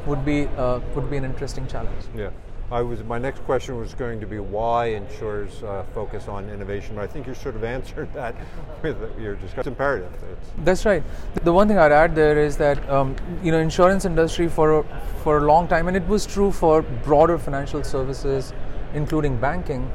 would 0.07 0.25
be 0.25 0.49
uh, 0.57 0.81
would 0.95 1.09
be 1.11 1.17
an 1.17 1.25
interesting 1.25 1.67
challenge. 1.67 2.11
Yeah. 2.15 2.31
I 2.69 2.83
was 2.83 3.05
my 3.05 3.19
next 3.19 3.45
question 3.45 3.77
was 3.79 3.95
going 3.95 4.19
to 4.21 4.27
be 4.27 4.41
why 4.41 4.87
insurers 4.87 5.63
uh, 5.63 5.85
focus 5.95 6.27
on 6.27 6.49
innovation, 6.51 6.97
but 6.97 7.03
I 7.03 7.07
think 7.07 7.29
you 7.29 7.35
sort 7.35 7.55
of 7.55 7.63
answered 7.77 8.13
that 8.15 8.35
with 8.83 8.97
your 9.21 9.37
discussion. 9.37 9.61
It's 9.61 9.69
imperative. 9.69 10.13
It's 10.33 10.51
That's 10.65 10.85
right. 10.85 11.05
The 11.45 11.53
one 11.53 11.69
thing 11.69 11.79
I'd 11.79 11.93
add 11.93 12.17
there 12.17 12.37
is 12.37 12.57
that 12.57 12.89
um, 12.91 13.15
you 13.45 13.53
know 13.53 13.61
insurance 13.61 14.05
industry 14.05 14.49
for 14.49 14.85
for 15.23 15.39
a 15.39 15.45
long 15.53 15.69
time, 15.69 15.87
and 15.87 15.97
it 15.97 16.09
was 16.09 16.27
true 16.27 16.51
for 16.51 16.83
broader 16.83 17.39
financial 17.39 17.85
services, 17.85 18.53
including 18.95 19.37
banking. 19.37 19.89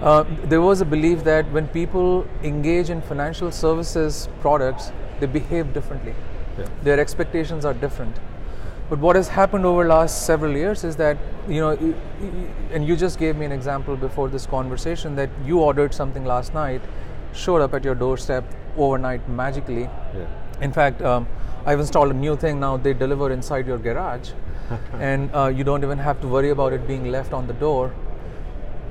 Uh, 0.00 0.24
there 0.44 0.60
was 0.60 0.80
a 0.80 0.84
belief 0.84 1.22
that 1.24 1.50
when 1.52 1.68
people 1.68 2.26
engage 2.42 2.90
in 2.90 3.00
financial 3.02 3.52
services 3.52 4.28
products, 4.40 4.92
they 5.20 5.26
behave 5.26 5.72
differently. 5.72 6.14
Yeah. 6.58 6.68
Their 6.82 7.00
expectations 7.00 7.64
are 7.64 7.74
different. 7.74 8.16
But 8.90 8.98
what 8.98 9.16
has 9.16 9.28
happened 9.28 9.64
over 9.64 9.86
last 9.86 10.26
several 10.26 10.52
years 10.52 10.84
is 10.84 10.96
that 10.96 11.16
you 11.48 11.60
know, 11.60 11.94
and 12.72 12.86
you 12.86 12.96
just 12.96 13.18
gave 13.18 13.36
me 13.36 13.46
an 13.46 13.52
example 13.52 13.96
before 13.96 14.28
this 14.28 14.46
conversation 14.46 15.16
that 15.16 15.30
you 15.44 15.60
ordered 15.60 15.94
something 15.94 16.24
last 16.24 16.52
night, 16.52 16.82
showed 17.32 17.62
up 17.62 17.74
at 17.74 17.84
your 17.84 17.94
doorstep 17.94 18.44
overnight 18.76 19.26
magically. 19.28 19.82
yeah. 19.82 20.26
In 20.60 20.72
fact, 20.72 21.02
um, 21.02 21.26
I've 21.64 21.80
installed 21.80 22.10
a 22.10 22.14
new 22.14 22.36
thing 22.36 22.60
now. 22.60 22.76
They 22.76 22.92
deliver 22.92 23.30
inside 23.30 23.66
your 23.66 23.78
garage, 23.78 24.30
and 24.94 25.34
uh, 25.34 25.46
you 25.46 25.64
don't 25.64 25.82
even 25.82 25.98
have 25.98 26.20
to 26.20 26.28
worry 26.28 26.50
about 26.50 26.72
it 26.72 26.86
being 26.86 27.10
left 27.10 27.32
on 27.32 27.46
the 27.46 27.54
door. 27.54 27.94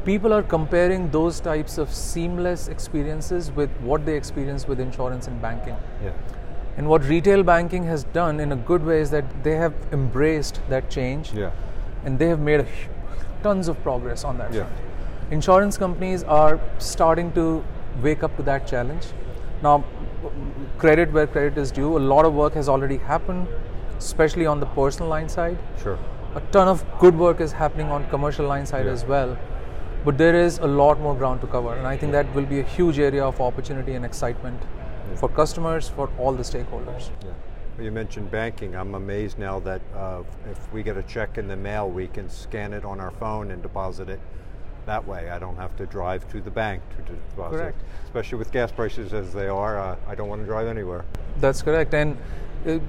People 0.05 0.33
are 0.33 0.41
comparing 0.41 1.11
those 1.11 1.39
types 1.39 1.77
of 1.77 1.93
seamless 1.93 2.67
experiences 2.67 3.51
with 3.51 3.69
what 3.81 4.05
they 4.05 4.15
experience 4.17 4.67
with 4.67 4.79
insurance 4.79 5.27
and 5.27 5.39
banking. 5.41 5.75
Yeah. 6.03 6.11
And 6.77 6.87
what 6.87 7.03
retail 7.05 7.43
banking 7.43 7.83
has 7.83 8.05
done 8.05 8.39
in 8.39 8.51
a 8.51 8.55
good 8.55 8.83
way 8.83 8.99
is 9.01 9.11
that 9.11 9.43
they 9.43 9.55
have 9.57 9.73
embraced 9.91 10.59
that 10.69 10.89
change 10.89 11.33
Yeah. 11.33 11.51
and 12.03 12.17
they 12.17 12.29
have 12.29 12.39
made 12.39 12.65
tons 13.43 13.67
of 13.67 13.81
progress 13.83 14.23
on 14.23 14.39
that 14.39 14.51
Yeah. 14.53 14.63
front. 14.63 14.73
Insurance 15.29 15.77
companies 15.77 16.23
are 16.23 16.59
starting 16.79 17.31
to 17.33 17.63
wake 18.01 18.23
up 18.23 18.35
to 18.37 18.43
that 18.43 18.65
challenge. 18.65 19.07
Now, 19.61 19.83
credit 20.79 21.13
where 21.13 21.27
credit 21.27 21.57
is 21.57 21.71
due, 21.71 21.95
a 21.97 21.99
lot 21.99 22.25
of 22.25 22.33
work 22.33 22.53
has 22.55 22.67
already 22.67 22.97
happened, 22.97 23.47
especially 23.99 24.47
on 24.47 24.59
the 24.59 24.65
personal 24.65 25.09
line 25.09 25.29
side. 25.29 25.57
Sure. 25.77 25.97
A 26.35 26.41
ton 26.51 26.67
of 26.67 26.83
good 26.99 27.17
work 27.19 27.39
is 27.39 27.51
happening 27.51 27.91
on 27.91 28.05
commercial 28.09 28.47
line 28.47 28.65
side 28.65 28.85
Yeah. 28.85 28.93
as 28.93 29.05
well. 29.05 29.37
But 30.03 30.17
there 30.17 30.35
is 30.35 30.57
a 30.57 30.67
lot 30.67 30.99
more 30.99 31.15
ground 31.15 31.41
to 31.41 31.47
cover, 31.47 31.75
and 31.75 31.85
I 31.85 31.95
think 31.95 32.11
that 32.11 32.33
will 32.33 32.45
be 32.45 32.59
a 32.59 32.63
huge 32.63 32.97
area 32.97 33.23
of 33.23 33.39
opportunity 33.39 33.93
and 33.93 34.03
excitement 34.03 34.59
for 35.15 35.29
customers, 35.29 35.89
for 35.89 36.09
all 36.17 36.33
the 36.33 36.43
stakeholders. 36.43 37.09
Yeah. 37.23 37.31
Well, 37.75 37.85
you 37.85 37.91
mentioned 37.91 38.31
banking. 38.31 38.75
I'm 38.75 38.95
amazed 38.95 39.37
now 39.37 39.59
that 39.59 39.81
uh, 39.95 40.23
if 40.49 40.71
we 40.73 40.83
get 40.83 40.97
a 40.97 41.03
check 41.03 41.37
in 41.37 41.47
the 41.47 41.55
mail, 41.55 41.89
we 41.89 42.07
can 42.07 42.29
scan 42.29 42.73
it 42.73 42.83
on 42.83 42.99
our 42.99 43.11
phone 43.11 43.51
and 43.51 43.61
deposit 43.61 44.09
it 44.09 44.19
that 44.85 45.07
way. 45.07 45.29
I 45.29 45.39
don't 45.39 45.55
have 45.57 45.75
to 45.77 45.85
drive 45.85 46.29
to 46.31 46.41
the 46.41 46.51
bank 46.51 46.81
to 47.05 47.13
deposit. 47.13 47.57
Correct. 47.57 47.81
Especially 48.05 48.37
with 48.39 48.51
gas 48.51 48.71
prices 48.71 49.13
as 49.13 49.33
they 49.33 49.47
are, 49.47 49.79
uh, 49.79 49.95
I 50.07 50.15
don't 50.15 50.29
want 50.29 50.41
to 50.41 50.45
drive 50.45 50.67
anywhere. 50.67 51.05
That's 51.39 51.61
correct. 51.61 51.93
And 51.93 52.17
uh, 52.65 52.79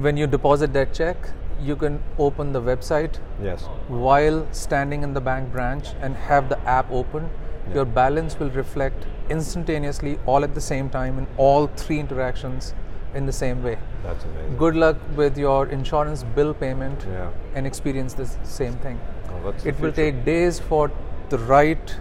when 0.00 0.16
you 0.16 0.26
deposit 0.26 0.72
that 0.74 0.94
check, 0.94 1.16
you 1.62 1.76
can 1.76 2.02
open 2.18 2.52
the 2.52 2.60
website 2.60 3.18
Yes. 3.42 3.64
while 3.88 4.46
standing 4.52 5.02
in 5.02 5.14
the 5.14 5.20
bank 5.20 5.52
branch 5.52 5.88
and 6.00 6.16
have 6.16 6.48
the 6.48 6.58
app 6.66 6.90
open. 6.90 7.28
Yeah. 7.68 7.74
Your 7.76 7.84
balance 7.84 8.38
will 8.38 8.50
reflect 8.50 9.06
instantaneously, 9.28 10.18
all 10.26 10.44
at 10.44 10.54
the 10.54 10.60
same 10.60 10.88
time, 10.88 11.18
in 11.18 11.26
all 11.36 11.66
three 11.76 11.98
interactions 12.00 12.74
in 13.14 13.26
the 13.26 13.32
same 13.32 13.62
way. 13.62 13.76
That's 14.02 14.24
amazing. 14.24 14.56
Good 14.56 14.76
luck 14.76 14.96
with 15.16 15.36
your 15.38 15.66
insurance 15.66 16.22
bill 16.22 16.54
payment 16.54 17.06
Yeah. 17.10 17.28
and 17.54 17.66
experience 17.66 18.14
the 18.14 18.26
same 18.44 18.74
thing. 18.74 18.98
Oh, 19.28 19.50
that's 19.50 19.66
It 19.66 19.80
will 19.80 19.92
take 19.92 20.24
days 20.24 20.58
for 20.58 20.90
the 21.28 21.38
right 21.38 21.96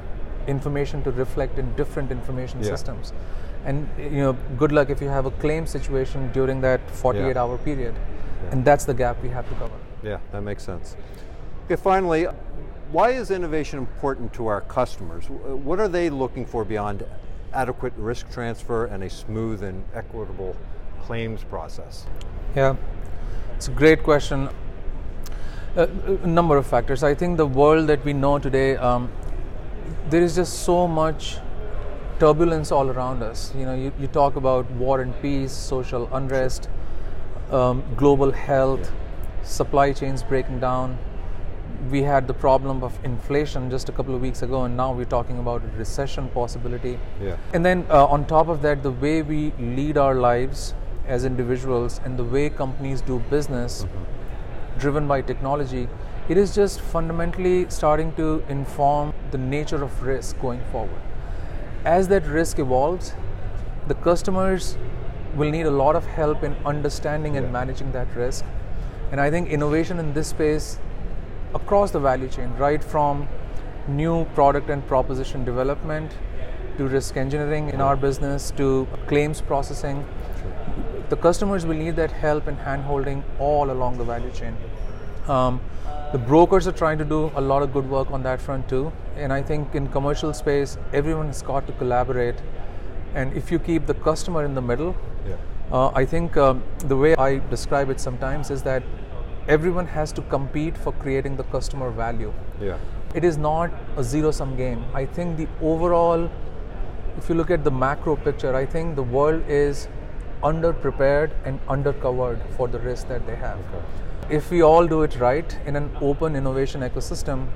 information 0.48 1.04
to 1.04 1.12
reflect 1.12 1.60
in 1.60 1.74
different 1.76 2.12
information 2.12 2.60
Yeah. 2.64 2.70
systems. 2.70 3.14
And 3.66 3.88
you 3.98 4.22
know, 4.22 4.36
good 4.58 4.72
luck 4.72 4.90
if 4.90 5.02
you 5.02 5.10
have 5.10 5.26
a 5.26 5.32
claim 5.32 5.66
situation 5.68 6.30
during 6.34 6.62
that 6.62 6.80
48 6.90 7.36
Yeah. 7.36 7.42
hour 7.44 7.58
period. 7.58 7.96
Yeah. 8.44 8.52
And 8.52 8.66
that's 8.66 8.86
the 8.86 8.94
gap 8.94 9.22
we 9.22 9.30
have 9.30 9.48
to 9.50 9.56
cover. 9.56 9.76
Yeah, 10.04 10.20
that 10.32 10.42
makes 10.42 10.64
sense. 10.64 10.96
Okay, 11.66 11.76
finally, 11.76 12.28
why 12.92 13.12
is 13.12 13.32
innovation 13.32 13.80
important 13.80 14.34
to 14.34 14.48
our 14.48 14.62
customers? 14.62 15.30
What 15.30 15.80
are 15.80 15.88
they 15.88 16.10
looking 16.10 16.46
for 16.46 16.66
beyond 16.66 17.06
adequate 17.54 17.94
risk 17.98 18.32
transfer 18.32 18.86
and 18.86 19.04
a 19.04 19.10
smooth 19.10 19.64
and 19.64 19.84
equitable 19.94 20.56
claims 21.02 21.44
process? 21.44 22.06
Yeah, 22.56 22.76
it's 23.56 23.68
a 23.68 23.72
great 23.72 24.04
question. 24.04 24.50
A, 25.76 25.84
a 25.84 26.28
number 26.28 26.58
of 26.58 26.66
factors. 26.66 27.04
I 27.04 27.14
think 27.14 27.38
the 27.38 27.46
world 27.46 27.88
that 27.88 28.04
we 28.04 28.14
know 28.14 28.40
today, 28.40 28.76
um, 28.78 29.12
there 30.10 30.24
is 30.24 30.36
just 30.36 30.64
so 30.64 30.88
much 30.88 31.38
turbulence 32.20 32.72
all 32.72 32.90
around 32.90 33.22
us. 33.22 33.54
You 33.56 33.66
know, 33.66 33.76
you, 33.76 33.94
you 34.00 34.08
talk 34.08 34.36
about 34.36 34.70
war 34.72 35.02
and 35.02 35.14
peace, 35.22 35.52
social 35.52 36.10
unrest, 36.12 36.70
um, 37.52 37.84
global 37.96 38.32
health, 38.32 38.92
supply 39.44 39.92
chains 39.94 40.24
breaking 40.24 40.60
down. 40.60 40.98
We 41.90 42.04
had 42.04 42.28
the 42.28 42.34
problem 42.34 42.84
of 42.84 42.98
inflation 43.04 43.70
just 43.70 43.90
a 43.90 43.92
couple 43.92 44.14
of 44.16 44.22
weeks 44.22 44.42
ago, 44.42 44.64
and 44.64 44.76
now 44.76 44.92
we're 44.94 45.06
talking 45.06 45.40
about 45.40 45.64
a 45.64 45.78
recession 45.78 46.28
possibility. 46.30 47.00
Yeah. 47.22 47.38
And 47.54 47.66
then 47.66 47.86
uh, 47.90 48.06
on 48.06 48.26
top 48.26 48.48
of 48.50 48.62
that, 48.64 48.84
the 48.84 48.92
way 48.92 49.22
we 49.22 49.52
lead 49.60 49.98
our 49.98 50.16
lives 50.16 50.74
as 51.08 51.26
individuals 51.26 52.00
and 52.04 52.18
the 52.18 52.24
way 52.24 52.50
companies 52.50 53.02
do 53.02 53.20
business, 53.30 53.86
driven 54.78 55.08
by 55.08 55.22
technology, 55.22 55.88
it 56.28 56.38
is 56.38 56.54
just 56.54 56.80
fundamentally 56.80 57.68
starting 57.70 58.14
to 58.14 58.44
inform 58.50 59.14
the 59.32 59.38
nature 59.38 59.84
of 59.84 60.04
risk 60.04 60.40
going 60.40 60.62
forward. 60.72 61.02
As 61.86 62.08
that 62.10 62.26
risk 62.26 62.60
evolves, 62.60 63.14
the 63.88 63.96
customers 63.96 64.78
will 65.36 65.52
need 65.52 65.66
a 65.66 65.72
lot 65.72 65.96
of 65.96 66.06
help 66.06 66.44
in 66.44 66.56
understanding 66.66 67.38
and 67.38 67.46
Yeah. 67.48 67.52
managing 67.52 67.92
that 67.92 68.08
risk. 68.16 68.46
And 69.12 69.22
I 69.22 69.30
think 69.32 69.50
innovation 69.50 70.00
in 70.00 70.14
this 70.14 70.28
space 70.28 70.80
across 71.54 71.92
the 71.92 72.00
value 72.00 72.28
chain, 72.28 72.54
right 72.58 72.84
from 72.84 73.28
new 73.88 74.26
product 74.36 74.70
and 74.70 74.86
proposition 74.88 75.44
development 75.44 76.12
to 76.78 76.88
risk 76.88 77.18
engineering 77.18 77.70
in 77.70 77.82
our 77.82 77.96
business 77.96 78.52
to 78.52 78.88
claims 79.08 79.42
processing, 79.42 80.06
the 81.10 81.16
customers 81.16 81.66
will 81.66 81.76
need 81.76 81.96
that 81.96 82.12
help 82.12 82.48
and 82.48 82.58
handholding 82.60 83.24
all 83.40 83.72
along 83.72 83.98
the 83.98 84.04
value 84.04 84.32
chain. 84.32 84.56
Um, 85.28 85.60
the 86.12 86.18
brokers 86.18 86.68
are 86.68 86.72
trying 86.72 86.98
to 87.00 87.06
do 87.06 87.32
a 87.36 87.42
lot 87.42 87.64
of 87.64 87.74
good 87.74 87.90
work 87.90 88.12
on 88.12 88.24
that 88.24 88.42
front 88.42 88.68
too, 88.70 88.92
and 89.16 89.34
I 89.34 89.42
think 89.42 89.76
in 89.76 89.88
commercial 89.88 90.34
space, 90.34 90.78
everyone 90.94 91.28
has 91.28 91.42
got 91.42 91.68
to 91.68 91.74
collaborate. 91.74 92.36
And 93.14 93.34
if 93.34 93.52
you 93.52 93.60
keep 93.60 93.86
the 93.86 93.94
customer 93.94 94.46
in 94.46 94.54
the 94.56 94.62
middle, 94.62 94.96
Yeah. 95.28 95.36
uh, 95.72 95.92
I 95.96 96.06
think 96.06 96.38
um, 96.38 96.64
the 96.86 96.96
way 96.96 97.16
I 97.16 97.42
describe 97.50 97.90
it 97.90 98.00
sometimes 98.00 98.50
is 98.52 98.64
that 98.64 98.84
everyone 99.48 99.88
has 99.88 100.12
to 100.14 100.22
compete 100.22 100.78
for 100.78 100.92
creating 100.94 101.38
the 101.38 101.44
customer 101.44 101.90
value. 101.90 102.34
Yeah. 102.62 102.78
It 103.16 103.24
is 103.24 103.38
not 103.38 103.72
a 103.98 104.04
zero 104.04 104.32
sum 104.32 104.56
game. 104.56 104.84
I 104.94 105.06
think 105.06 105.38
the 105.38 105.48
overall, 105.62 106.30
if 107.18 107.30
you 107.30 107.36
look 107.36 107.50
at 107.50 107.64
the 107.64 107.72
macro 107.72 108.16
picture, 108.16 108.56
I 108.56 108.66
think 108.66 108.96
the 108.96 109.04
world 109.04 109.44
is 109.48 109.88
underprepared 110.44 111.32
and 111.46 111.60
undercovered 111.68 112.40
for 112.56 112.68
the 112.68 112.80
risk 112.80 113.08
that 113.08 113.26
they 113.26 113.36
have. 113.36 113.58
If 114.30 114.52
we 114.52 114.62
all 114.62 114.88
do 114.88 115.02
it 115.02 115.20
right 115.20 115.58
in 115.66 115.76
an 115.76 115.90
open 116.02 116.36
innovation 116.36 116.82
ecosystem, 116.82 117.48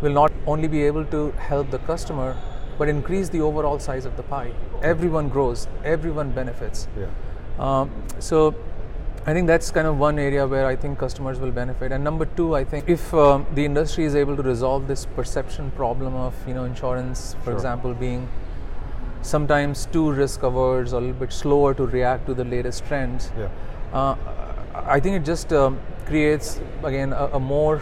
we'll 0.00 0.12
not 0.12 0.32
only 0.46 0.68
be 0.68 0.84
able 0.84 1.04
to 1.06 1.32
help 1.32 1.70
the 1.70 1.78
customer, 1.80 2.36
but 2.78 2.88
increase 2.88 3.28
the 3.28 3.40
overall 3.40 3.78
size 3.78 4.04
of 4.04 4.16
the 4.16 4.22
pie. 4.22 4.52
Everyone 4.82 5.28
grows, 5.28 5.68
everyone 5.84 6.30
benefits. 6.32 6.88
Yeah. 6.98 7.06
Um, 7.58 7.90
so 8.18 8.54
I 9.26 9.32
think 9.32 9.46
that's 9.46 9.70
kind 9.70 9.86
of 9.86 9.98
one 9.98 10.18
area 10.18 10.46
where 10.46 10.66
I 10.66 10.76
think 10.76 10.98
customers 10.98 11.38
will 11.40 11.50
benefit. 11.52 11.92
And 11.92 12.04
number 12.04 12.26
two, 12.26 12.54
I 12.54 12.64
think 12.64 12.88
if 12.88 13.14
um, 13.14 13.46
the 13.54 13.64
industry 13.64 14.04
is 14.04 14.14
able 14.14 14.36
to 14.36 14.42
resolve 14.42 14.86
this 14.88 15.06
perception 15.06 15.70
problem 15.72 16.14
of 16.14 16.34
you 16.48 16.54
know 16.54 16.64
insurance, 16.64 17.34
for 17.40 17.44
Sure. 17.44 17.54
example, 17.54 17.94
being 17.94 18.28
sometimes 19.22 19.86
too 19.86 20.12
risk 20.12 20.42
averse 20.42 20.92
or 20.92 20.98
a 20.98 21.00
little 21.00 21.14
bit 21.16 21.32
slower 21.32 21.72
to 21.74 21.86
react 21.86 22.26
to 22.26 22.34
the 22.34 22.44
latest 22.44 22.84
trends, 22.86 23.30
Yeah. 23.38 23.48
uh, 23.92 24.16
I 24.74 25.00
think 25.00 25.16
it 25.16 25.24
just 25.24 25.52
um, 25.52 25.78
creates 26.06 26.60
again 26.82 27.12
a, 27.12 27.26
a 27.34 27.40
more 27.40 27.80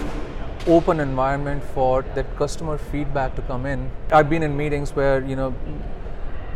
open 0.66 1.00
environment 1.00 1.62
for 1.75 2.02
that 2.14 2.37
customer 2.37 2.78
feedback 2.78 3.35
to 3.37 3.42
come 3.42 3.66
in. 3.66 3.90
I've 4.11 4.31
been 4.31 4.42
in 4.42 4.57
meetings 4.57 4.95
where 4.95 5.25
you 5.25 5.37
know 5.37 5.54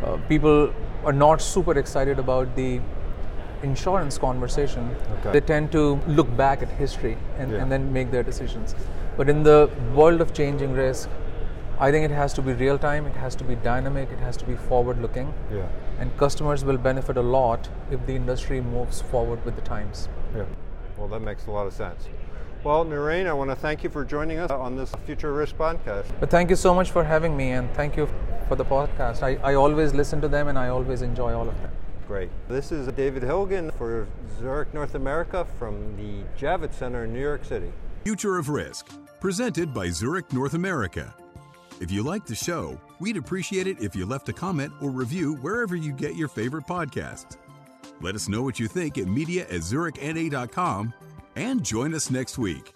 uh, 0.04 0.16
people 0.28 0.72
are 1.04 1.12
not 1.12 1.40
super 1.40 1.78
excited 1.78 2.18
about 2.18 2.54
the 2.56 2.80
insurance 3.62 4.18
conversation. 4.18 4.94
Okay. 5.18 5.32
They 5.32 5.40
tend 5.40 5.72
to 5.72 6.00
look 6.06 6.34
back 6.36 6.62
at 6.62 6.68
history 6.68 7.16
and, 7.38 7.50
Yeah. 7.50 7.62
and 7.62 7.72
then 7.72 7.92
make 7.92 8.10
their 8.10 8.22
decisions. 8.22 8.75
But 9.16 9.28
in 9.28 9.42
the 9.42 9.70
world 9.94 10.20
of 10.20 10.34
changing 10.34 10.72
risk, 10.72 11.08
I 11.78 11.90
think 11.90 12.04
it 12.04 12.10
has 12.10 12.32
to 12.34 12.42
be 12.42 12.52
real 12.52 12.78
time, 12.78 13.06
it 13.06 13.16
has 13.16 13.34
to 13.36 13.44
be 13.44 13.54
dynamic, 13.54 14.10
it 14.10 14.18
has 14.18 14.36
to 14.38 14.44
be 14.46 14.56
forward 14.56 15.00
looking. 15.00 15.32
Yeah. 15.52 15.66
And 15.98 16.16
customers 16.18 16.64
will 16.64 16.78
benefit 16.78 17.16
a 17.16 17.22
lot 17.22 17.68
if 17.90 18.04
the 18.06 18.14
industry 18.14 18.60
moves 18.60 19.00
forward 19.00 19.44
with 19.44 19.56
the 19.56 19.62
times. 19.62 20.08
Yeah. 20.34 20.44
Well, 20.96 21.08
that 21.08 21.20
makes 21.20 21.46
a 21.46 21.50
lot 21.50 21.66
of 21.66 21.72
sense. 21.72 22.08
Well, 22.66 22.85
Narain, 22.85 23.28
I 23.28 23.32
want 23.32 23.49
to 23.50 23.54
thank 23.54 23.85
you 23.85 23.90
for 23.90 24.04
joining 24.04 24.40
us 24.40 24.50
on 24.50 24.75
this 24.75 24.92
Future 25.04 25.32
Risk 25.32 25.56
podcast. 25.56 26.06
But 26.18 26.30
thank 26.30 26.50
you 26.50 26.56
so 26.56 26.75
much 26.75 26.90
for 26.90 27.04
having 27.04 27.37
me, 27.37 27.52
and 27.52 27.73
thank 27.75 27.96
you 27.96 28.08
for 28.49 28.56
the 28.56 28.64
podcast. 28.64 29.23
I, 29.23 29.37
I 29.49 29.54
always 29.54 29.94
listen 29.94 30.20
to 30.20 30.26
them, 30.26 30.49
and 30.49 30.58
I 30.58 30.70
always 30.70 31.00
enjoy 31.00 31.32
all 31.32 31.49
of 31.49 31.56
them. 31.62 31.70
Great. 32.08 32.28
This 32.49 32.73
is 32.73 32.88
David 32.94 33.23
Hilgen 33.23 33.73
for 33.78 34.08
Zurich 34.40 34.75
North 34.75 34.96
America 34.96 35.46
from 35.61 35.96
the 35.96 36.25
Javits 36.37 36.75
Center 36.75 37.04
in 37.04 37.12
New 37.12 37.20
York 37.20 37.44
City. 37.44 37.70
Future 38.02 38.37
of 38.37 38.49
Risk, 38.49 38.88
presented 39.20 39.73
by 39.73 39.88
Zurich 39.88 40.32
North 40.32 40.54
America. 40.54 41.14
If 41.80 41.92
you 41.92 42.02
like 42.02 42.26
the 42.26 42.35
show, 42.35 42.80
we'd 42.99 43.16
appreciate 43.16 43.68
it 43.68 43.80
if 43.80 43.94
you 43.94 44.06
left 44.06 44.28
a 44.28 44.32
comment 44.32 44.73
or 44.82 44.90
review 44.90 45.35
wherever 45.35 45.76
you 45.76 45.92
get 45.92 46.16
your 46.16 46.26
favorite 46.26 46.66
podcasts. 46.66 47.37
Let 48.00 48.16
us 48.16 48.28
know 48.28 48.42
what 48.42 48.58
you 48.58 48.66
think 48.66 48.99
at 48.99 49.06
media 49.06 49.44
at 49.44 49.61
zurichna.com 49.61 50.92
and 51.36 51.62
join 51.62 51.94
us 51.94 52.10
next 52.10 52.38
week. 52.38 52.75